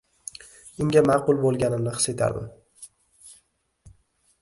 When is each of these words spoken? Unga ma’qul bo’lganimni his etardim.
Unga 0.85 1.03
ma’qul 1.09 1.41
bo’lganimni 1.43 1.95
his 1.99 2.09
etardim. 2.15 2.51